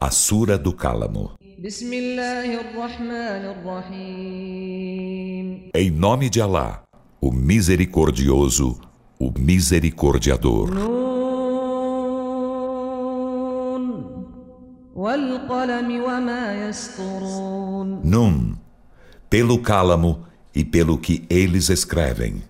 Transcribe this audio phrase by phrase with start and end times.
[0.00, 1.32] A Sura do Cálamo.
[5.74, 6.84] Em nome de Alá,
[7.20, 8.80] o Misericordioso,
[9.18, 10.70] o Misericordiador.
[18.04, 18.54] Nun,
[19.28, 22.44] pelo cálamo e pelo que eles escrevem.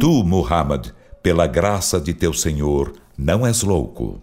[0.00, 0.88] Tu, Muhammad,
[1.24, 4.20] pela graça de teu Senhor, não és louco.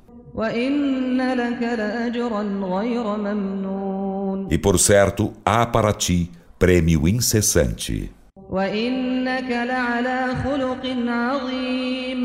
[4.52, 8.12] E por certo, há para ti prêmio incessante.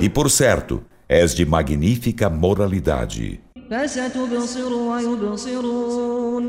[0.02, 3.40] E por certo, és de magnífica moralidade.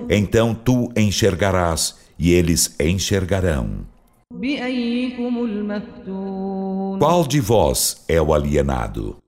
[0.10, 3.97] Então tu enxergarás e eles enxergarão.
[4.37, 9.23] بأيكم المفتون Qual de vós é o alienado?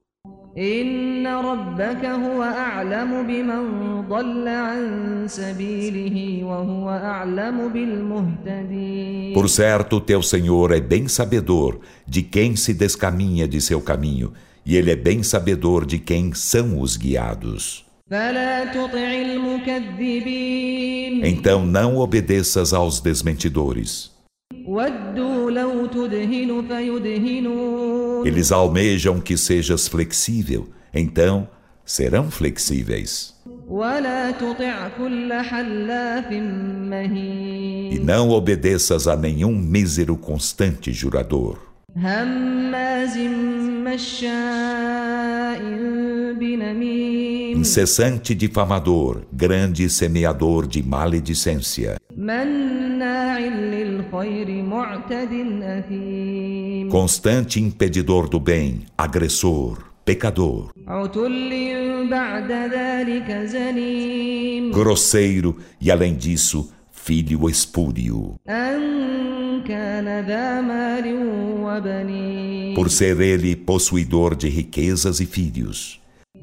[0.58, 3.62] إن ربك هو أعلم بمن
[4.08, 12.54] ضل عن سبيله وهو أعلم بالمهتدين Por certo, teu Senhor é bem sabedor de quem
[12.54, 14.32] se descaminha de seu caminho,
[14.64, 17.84] e ele é bem sabedor de quem são os guiados.
[18.10, 19.12] فلا تطع
[20.02, 24.14] المكذبين Então não obedeças aos desmentidores.
[28.25, 31.47] Eles almejam que sejas flexível, então
[31.85, 33.35] serão flexíveis.
[37.91, 41.59] E não obedeças a nenhum mísero constante jurador.
[47.55, 51.99] Incessante difamador, grande semeador de maledicência.
[56.91, 60.69] Constante impedidor do bem, agressor, pecador.
[64.71, 68.35] Grosseiro e, além disso, filho espúrio.
[72.75, 75.99] Por ser ele possuidor de riquezas e filhos.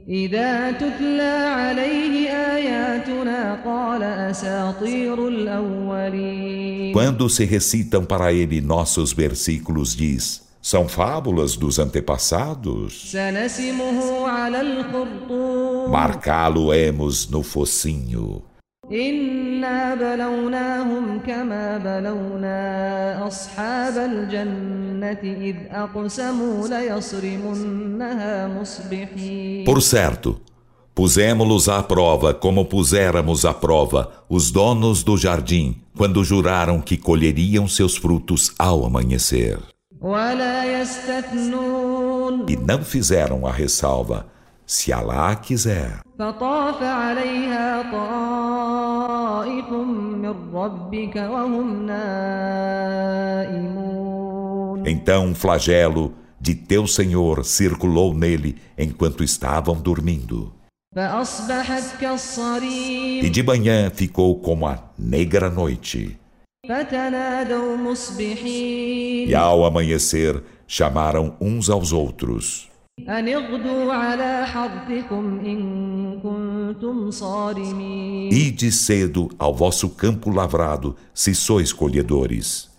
[0.09, 10.41] إذا تتلى عليه آياتنا قال أساطير الأولين Quando se recitam para ele nossos versículos, diz:
[10.61, 13.11] São fábulas dos antepassados?
[13.11, 18.41] سنسمه على الخرطوم Marcá-lo-emos no focinho.
[18.91, 30.41] إنا بلوناهم كما بلونا أصحاب الجنة إذ أقسموا ليصرمنها مصبحين Por certo,
[30.95, 37.67] pusemos-los à prova como puséramos à prova os donos do jardim quando juraram que colheriam
[37.67, 39.59] seus frutos ao amanhecer.
[40.01, 44.25] ولا يستثنون E não fizeram a ressalva,
[44.66, 46.00] se Alá quiser.
[54.84, 60.52] Então um flagelo de teu Senhor circulou nele enquanto estavam dormindo.
[63.22, 66.18] E de manhã ficou como a negra noite.
[69.28, 72.68] E ao amanhecer chamaram uns aos outros.
[78.30, 82.70] Ide cedo ao vosso campo lavrado, se sois colhedores.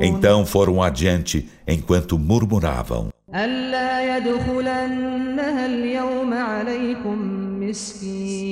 [0.00, 3.10] Então foram adiante enquanto murmuravam.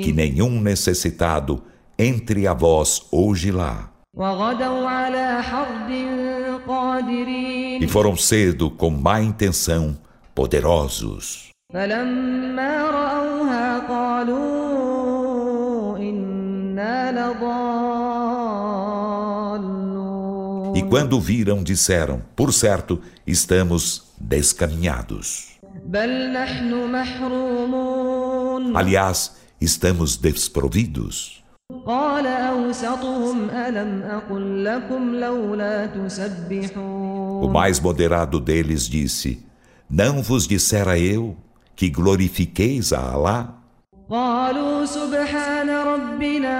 [0.04, 1.62] Que nenhum necessitado
[1.98, 3.90] entre a vós hoje lá.
[4.19, 5.91] وغدوا على حرد
[6.67, 9.95] قادرين E foram cedo com má intenção,
[10.35, 11.49] poderosos.
[11.73, 17.11] فلما رأوها قالوا إنا
[19.65, 25.55] لضالون E quando viram, disseram: Por certo, estamos descaminhados.
[25.85, 31.43] بل نحن محرومون Aliás, estamos desprovidos.
[31.85, 39.43] قال أوسطهم ألم أقل لكم لولا تسبحون O mais moderado deles disse:
[39.89, 41.35] Não vos dissera eu
[41.75, 43.55] que glorifiqueis a Alá?
[44.09, 46.57] قالوا سبحان ربنا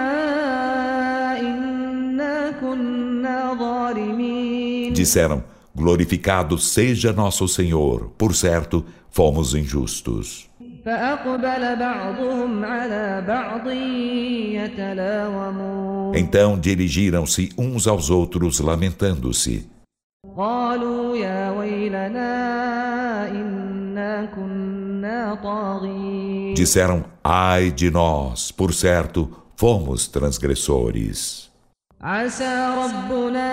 [1.39, 5.43] إنا كنا ظالمين Disseram:
[5.75, 10.48] Glorificado seja nosso Senhor, por certo, fomos injustos.
[10.85, 13.67] فأقبل بعضهم على بعض
[14.55, 19.67] يتلاومون Então dirigiram-se uns aos outros, lamentando-se.
[20.37, 22.31] قالوا يا ويلنا
[23.31, 31.49] إنا كنا طاغين Disseram: Ai de nós, por certo, fomos transgressores.
[32.01, 33.51] عسى ربنا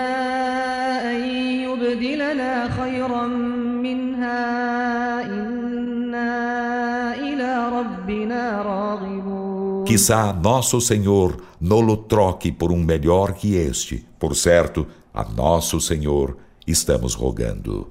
[1.11, 1.21] أن
[1.65, 3.27] يبدلنا خيرا
[3.83, 4.86] منها
[9.86, 14.06] Quizá nosso Senhor nolo troque por um melhor que este.
[14.18, 16.36] Por certo, a nosso Senhor
[16.66, 17.90] estamos rogando.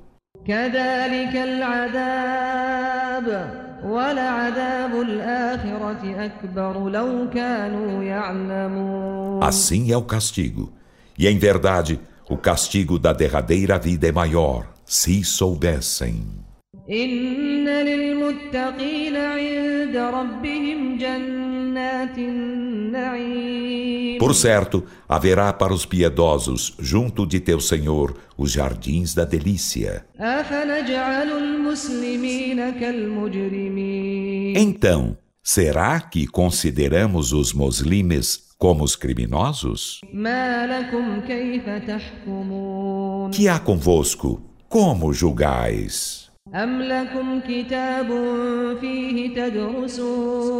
[9.41, 10.71] Assim é o castigo.
[11.17, 11.99] E em verdade,
[12.29, 16.46] o castigo da derradeira vida é maior, se soubessem.
[16.90, 27.60] إن للمتقين عند ربهم جنات النعيم Por certo, haverá para os piedosos, junto de teu
[27.60, 30.06] Senhor, os jardins da delícia.
[30.18, 40.00] أفنجعل المسلمين كالمجرمين Então, será que consideramos os muslimes como os criminosos?
[40.12, 44.40] ما لكم كيف تحكمون Que há convosco?
[44.68, 46.25] Como julgais?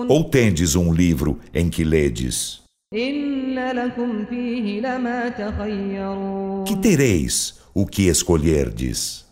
[0.09, 2.61] Ou tendes um livro em que ledes?
[6.65, 9.25] Que tereis o que escolherdes?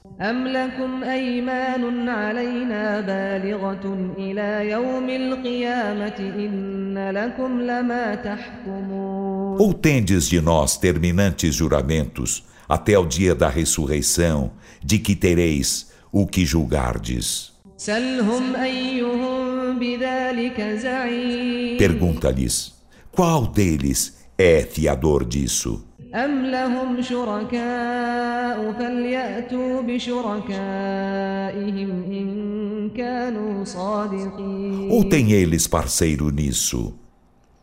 [9.60, 14.52] Ou tendes de nós terminantes juramentos até o dia da ressurreição,
[14.84, 17.51] de que tereis o que julgardes?
[17.77, 22.73] سلهم أيهم بذلك زعيم Pergunta-lhes:
[23.13, 25.81] qual deles é fiador disso?
[26.15, 36.95] أم لهم شركاء فليأتوا بشركائهم إن كانوا صادقين Ou tem eles parceiro nisso?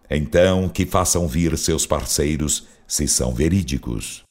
[0.10, 4.24] Então que façam vir seus parceiros, se são verídicos.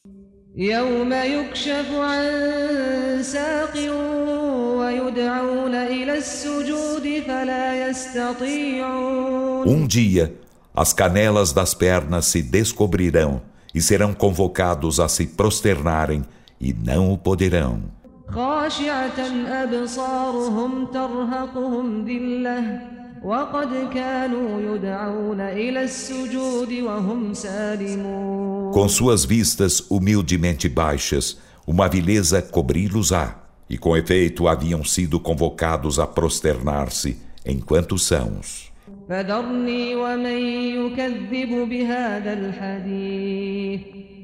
[0.57, 2.23] يوم يكشف عن
[3.21, 3.75] ساق
[4.79, 10.33] ويدعون إلى السجود فلا يستطيعون Um dia,
[10.73, 13.41] as canelas das pernas se descobrirão
[13.75, 16.23] e serão convocados a se prosternarem
[16.59, 17.81] e não o poderão.
[18.29, 19.19] خاشعة
[19.63, 22.81] أبصارهم ترهقهم ذلة
[23.23, 28.40] وقد كانوا يدعون إلى السجود وهم سالمون
[28.73, 33.35] Com suas vistas humildemente baixas, uma vileza cobri-los-á,
[33.69, 38.67] e com efeito haviam sido convocados a prosternar-se enquanto sãos.
[39.09, 40.39] فذرني ومن
[40.79, 43.81] يكذب بهذا الحديث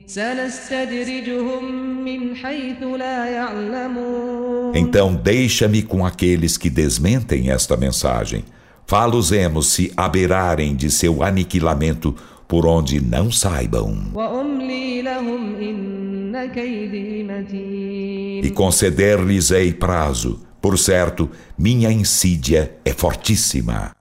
[0.07, 1.63] سنستدرجهم
[2.05, 8.43] من حيث لا يعلمون Então deixa-me com aqueles que desmentem esta mensagem.
[8.85, 12.15] Fá-los-emos se aberarem de seu aniquilamento
[12.47, 14.11] por onde não saibam.
[14.13, 20.39] وأملي لهم إن كيدي متين E conceder-lhes-ei prazo.
[20.61, 23.91] Por certo, minha insídia é fortíssima.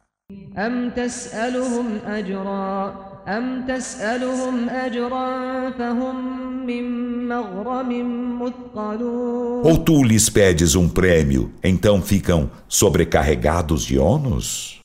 [0.58, 2.94] أم تسألهم أجرا
[3.28, 6.16] أم تسألهم أجرا فهم
[6.66, 6.84] من
[7.28, 14.80] مغرم مثقلون Ou tu lhes pedes um prêmio, então ficam sobrecarregados de ônus?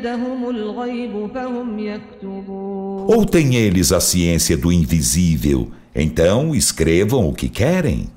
[0.00, 7.48] عندهم الغيب فهم يكتبون Ou têm eles a ciência do invisível, então escrevam o que
[7.48, 8.08] querem?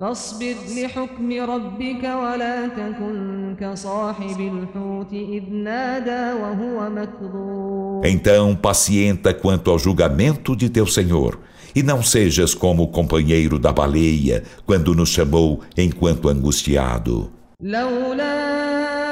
[0.00, 9.78] فاصبر لحكم ربك ولا تكن كصاحب الحوت إذ نادى وهو مكظوم Então pacienta quanto ao
[9.78, 11.38] julgamento de teu Senhor,
[11.74, 17.30] e não sejas como o companheiro da baleia, quando nos chamou enquanto angustiado.
[17.60, 18.34] لولا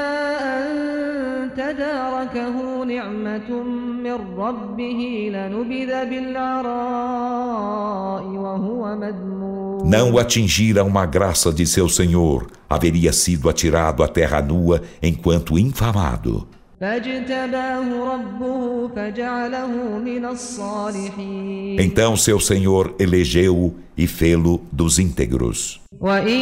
[1.57, 3.63] تداركه نعمة
[4.03, 5.91] من ربه لنبذ
[6.97, 14.07] بالعراء وهو مذموم Não o atingira uma graça de seu Senhor, haveria sido atirado à
[14.07, 16.47] terra nua enquanto infamado.
[16.81, 25.81] فاجتباه ربه فجعله من الصالحين Então seu Senhor elegeu-o e fê-lo dos íntegros.
[26.01, 26.39] وإن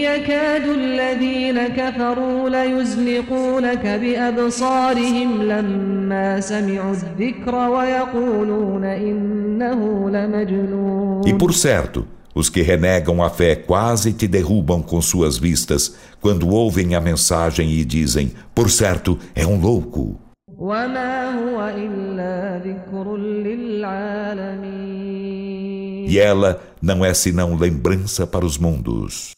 [0.00, 12.48] يكاد الذين كفروا ليزلقونك بأبصارهم لما سمعوا الذكر ويقولون إنه لمجنون E por certo, os
[12.48, 17.84] que renegam a fé quase te derrubam com suas vistas quando ouvem a mensagem e
[17.84, 20.16] dizem: Por certo, é um louco.
[20.58, 24.78] وما هو إلا ذكر للعالمين
[26.08, 29.31] E ela não é senão lembrança para os mundos.